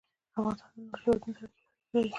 [0.39, 2.09] افغانستان له نورو هېوادونو سره ښې اړیکې لري.